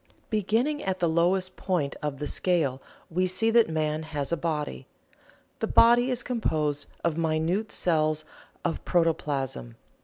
[0.31, 4.87] Beginning at the lowest point of the scale we see that man has a body.
[5.59, 8.25] The body is composed of minute cells
[8.65, 9.75] of protoplasm.